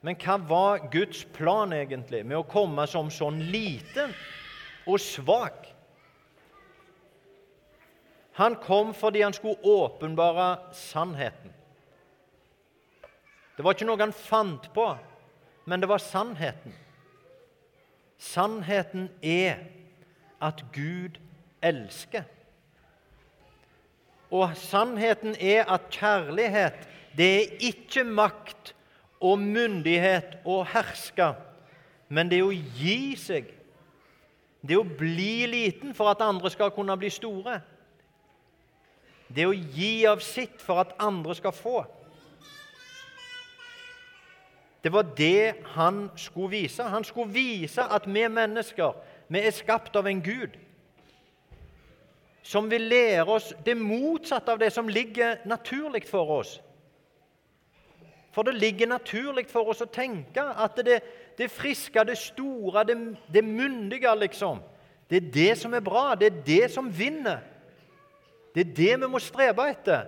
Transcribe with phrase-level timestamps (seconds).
[0.00, 4.14] Men hva var Guds plan egentlig med å komme som sånn liten
[4.86, 5.66] og svak?
[8.38, 11.50] Han kom fordi han skulle åpenbare sannheten.
[13.56, 14.86] Det var ikke noe han fant på,
[15.66, 16.76] men det var sannheten.
[18.22, 19.64] Sannheten er
[20.38, 21.18] at Gud
[21.58, 22.22] elsker.
[24.30, 26.86] Og sannheten er at kjærlighet,
[27.18, 28.74] det er ikke makt
[29.20, 31.32] og myndighet og herske,
[32.08, 33.50] men det å gi seg.
[34.62, 37.60] Det å bli liten for at andre skal kunne bli store.
[39.28, 41.82] Det å gi av sitt for at andre skal få.
[44.82, 46.82] Det var det han skulle vise.
[46.82, 48.96] Han skulle vise at vi mennesker
[49.28, 50.56] vi er skapt av en Gud
[52.48, 56.54] som vil lære oss det motsatte av det som ligger naturlig for oss.
[58.32, 61.00] For det ligger naturlig for oss å tenke at det,
[61.38, 62.96] det friske, det store, det,
[63.32, 64.60] det myndige, liksom
[65.08, 66.14] Det er det som er bra.
[66.14, 67.38] Det er det som vinner.
[68.54, 70.02] Det er det vi må strebe etter.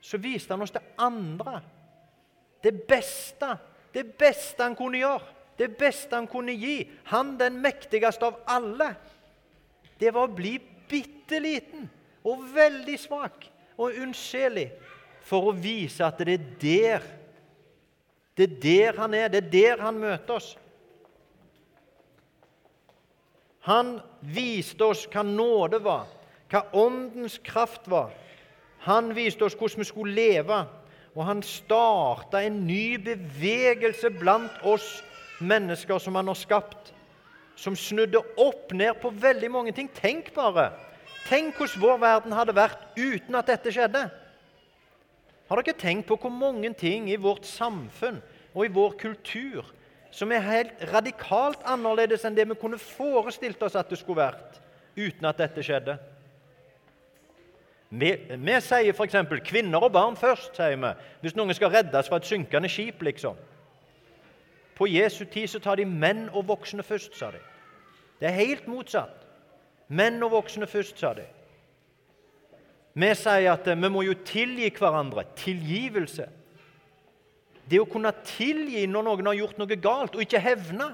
[0.00, 1.62] Så viste han oss det andre.
[2.62, 3.54] Det beste.
[3.94, 5.24] Det beste han kunne gjøre.
[5.58, 6.82] Det beste han kunne gi.
[7.04, 8.92] Han den mektigste av alle.
[9.98, 11.88] Det var å bli bitte liten
[12.28, 14.68] og veldig svak og unnselig
[15.26, 17.06] for å vise at det er der
[18.38, 20.52] Det er der han er, det er der han møter oss.
[23.66, 26.06] Han viste oss hva nåde var,
[26.46, 28.12] hva Åndens kraft var.
[28.86, 30.60] Han viste oss hvordan vi skulle leve,
[31.16, 35.00] og han starta en ny bevegelse blant oss
[35.42, 36.92] mennesker som han har skapt,
[37.58, 39.90] som snudde opp ned på veldig mange ting.
[39.98, 40.70] Tenk bare!
[41.28, 44.06] Tenk hvordan vår verden hadde vært uten at dette skjedde.
[45.48, 48.20] Har dere tenkt på hvor mange ting i vårt samfunn
[48.54, 49.64] og i vår kultur
[50.10, 54.60] som er helt radikalt annerledes enn det vi kunne forestilt oss at det skulle vært,
[54.96, 55.96] uten at dette skjedde?
[57.88, 59.16] Vi, vi sier f.eks.
[59.44, 60.90] 'kvinner og barn først', sier vi,
[61.22, 63.02] hvis noen skal reddes fra et synkende skip.
[63.02, 63.36] liksom.
[64.76, 67.40] På Jesu tid så tar de menn og voksne først, sa de.
[68.20, 69.24] Det er helt motsatt.
[69.88, 71.24] Menn og voksne først, sa de.
[72.98, 75.22] Vi sier at vi må jo tilgi hverandre.
[75.38, 76.26] Tilgivelse.
[77.68, 80.88] Det å kunne tilgi når noen har gjort noe galt, og ikke hevne.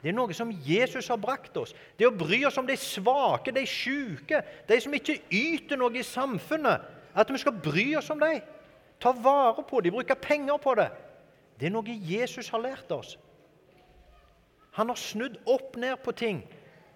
[0.00, 1.74] Det er noe som Jesus har brakt oss.
[1.96, 6.04] Det å bry oss om de svake, de syke, de som ikke yter noe i
[6.06, 6.88] samfunnet.
[7.14, 8.40] At vi skal bry oss om dem.
[9.00, 10.90] Ta vare på dem, bruke penger på det.
[11.60, 13.16] Det er noe Jesus har lært oss.
[14.76, 16.42] Han har snudd opp ned på ting.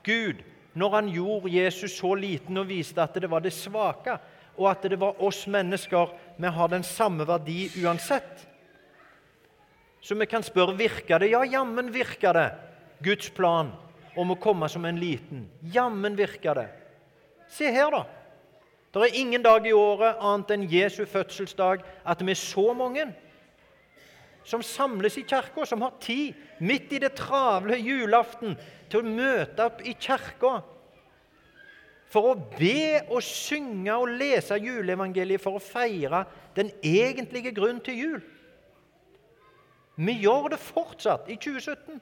[0.05, 0.41] Gud
[0.75, 4.17] når han gjorde Jesus så liten og viste at det var det svake,
[4.55, 8.47] og at det var oss mennesker vi har den samme verdi uansett.
[10.05, 11.31] Så vi kan spørre virker det.
[11.33, 12.49] Ja, jammen virker det.
[13.03, 13.73] Guds plan
[14.17, 15.47] om å komme som en liten.
[15.73, 16.69] Jammen virker det.
[17.51, 18.05] Se her, da.
[18.95, 23.09] Det er ingen dag i året annet enn Jesu fødselsdag at vi er så mange
[24.45, 28.57] som samles i kirka, som har tid midt i det travle julaften
[28.93, 30.59] til å møte opp i kirka
[32.15, 36.23] for å be og synge og lese juleevangeliet for å feire
[36.55, 38.21] den egentlige grunnen til jul.
[39.97, 41.99] Vi gjør det fortsatt i 2017.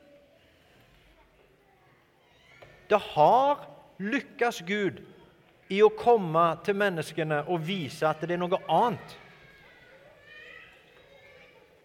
[2.92, 3.64] Det har
[4.02, 5.00] lykkes Gud
[5.72, 9.16] i å komme til menneskene og vise at det er noe annet.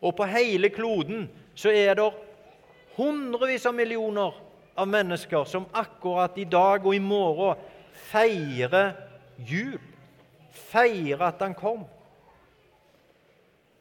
[0.02, 1.28] Og på hele kloden
[1.58, 2.12] så er det
[2.98, 4.36] hundrevis av millioner
[4.78, 7.58] av mennesker som akkurat i dag og i morgen
[8.12, 8.94] feirer
[9.38, 9.82] jul.
[10.70, 11.86] Feirer at han kom.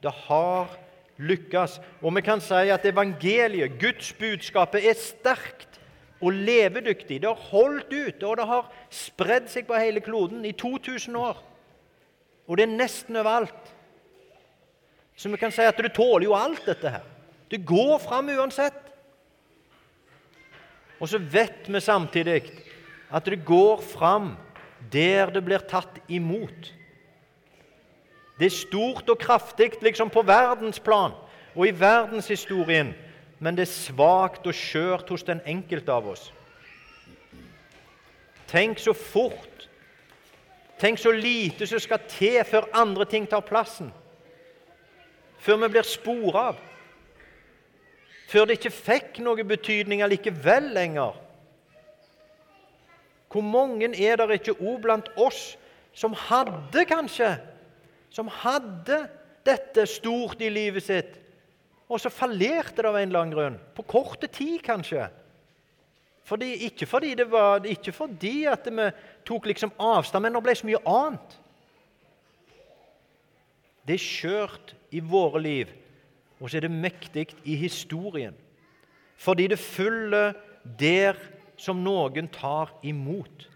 [0.02, 0.72] Det har
[1.16, 1.80] lykkes.
[2.02, 5.80] Og vi kan si at evangeliet, Guds budskapet, er sterkt
[6.20, 7.20] og levedyktig.
[7.22, 11.40] Det har holdt ut, og det har spredd seg på hele kloden i 2000 år.
[12.46, 13.72] Og det er nesten overalt.
[15.16, 17.04] Så vi kan si at du tåler jo alt, dette her.
[17.50, 18.82] Det går fram uansett.
[21.00, 22.42] Og så vet vi samtidig
[23.10, 24.34] at det går fram
[24.92, 26.72] der det blir tatt imot.
[28.38, 31.14] Det er stort og kraftig liksom på verdensplan
[31.54, 32.92] og i verdenshistorien,
[33.38, 36.30] men det er svakt og skjørt hos den enkelte av oss.
[38.46, 39.68] Tenk så fort,
[40.78, 43.88] tenk så lite som skal til før andre ting tar plassen.
[45.46, 46.62] Før vi blir spora av.
[48.26, 51.20] Før det ikke fikk noe betydning allikevel lenger.
[53.30, 55.54] Hvor mange er det ikke òg blant oss
[55.96, 57.34] som hadde kanskje
[58.10, 59.02] Som hadde
[59.44, 61.10] dette stort i livet sitt,
[61.86, 63.58] og så fallerte det av en eller annen grunn.
[63.76, 65.04] På korte tid, kanskje.
[66.26, 68.88] Fordi, ikke, fordi det var, ikke fordi at vi
[69.28, 71.36] tok liksom avstand, men det ble så mye annet.
[73.86, 75.72] Det er skjørt i våre liv,
[76.40, 78.34] og så er det mektig i historien.
[79.16, 80.34] Fordi det følger
[80.78, 81.18] der
[81.60, 83.46] som noen tar imot.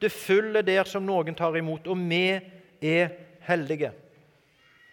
[0.00, 2.38] Det følger der som noen tar imot, og vi
[2.80, 3.14] er
[3.48, 3.92] heldige.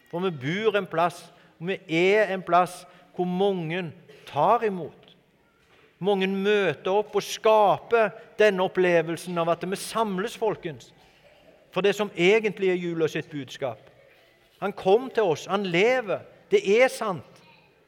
[0.10, 1.22] For vi bor en plass,
[1.60, 2.84] og vi er en plass
[3.16, 3.92] hvor mange
[4.28, 5.02] tar imot.
[6.00, 10.92] Mange møter opp og skaper denne opplevelsen av at vi samles, folkens.
[11.72, 13.80] For det som egentlig er jula sitt budskap.
[14.60, 16.24] Han kom til oss, han lever.
[16.52, 17.42] Det er sant.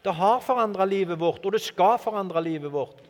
[0.04, 3.02] Det har forandra livet vårt, og det skal forandre livet vårt.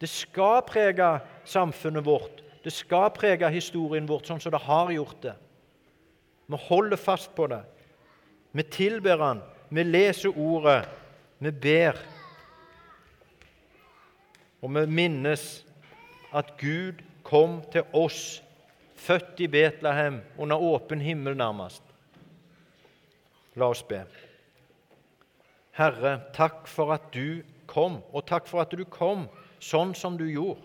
[0.00, 1.10] Det skal prege
[1.48, 5.34] samfunnet vårt, det skal prege historien vårt sånn som det har gjort det.
[6.50, 7.62] Vi holder fast på det.
[8.52, 10.84] Vi tilber Han, vi leser Ordet,
[11.38, 11.98] vi ber.
[14.62, 15.64] Og vi minnes
[16.32, 18.42] at Gud kom til oss,
[18.96, 21.93] født i Betlehem, under åpen himmel nærmest.
[23.56, 24.00] La oss be.
[25.74, 29.26] Herre, takk for at du kom, og takk for at du kom
[29.62, 30.62] sånn som du gjorde.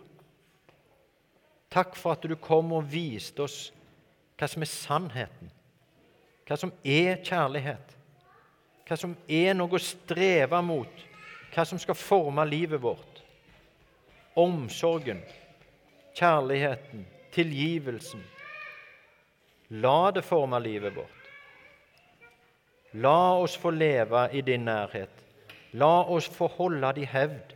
[1.70, 3.60] Takk for at du kom og viste oss
[4.40, 5.52] hva som er sannheten,
[6.48, 7.96] hva som er kjærlighet,
[8.88, 11.06] hva som er noe å streve mot,
[11.54, 13.20] hva som skal forme livet vårt
[14.40, 15.22] omsorgen,
[16.14, 18.24] kjærligheten, tilgivelsen.
[19.70, 21.19] La det forme livet vårt.
[22.94, 25.12] La oss få leve i din nærhet.
[25.78, 27.54] La oss få holde det i hevd.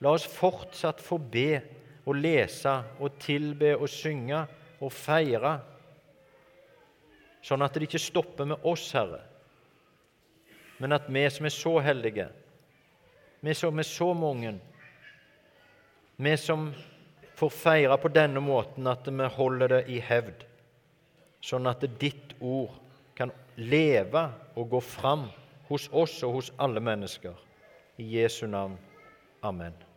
[0.00, 1.60] La oss fortsatt få be
[2.08, 2.72] og lese
[3.02, 4.44] og tilbe og synge
[4.80, 5.58] og feire,
[7.42, 9.20] sånn at det ikke stopper med oss, Herre,
[10.78, 12.28] men at vi som er så heldige,
[13.42, 14.54] vi som er så mange,
[16.16, 16.70] vi som
[17.38, 20.46] får feire på denne måten at vi holder det i hevd,
[21.44, 22.78] sånn at ditt ord
[23.18, 25.26] kan leve og gå fram
[25.68, 27.34] hos oss og hos alle mennesker.
[27.98, 28.78] I Jesu navn.
[29.42, 29.87] Amen.